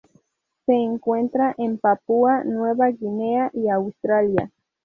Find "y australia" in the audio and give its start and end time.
3.53-4.51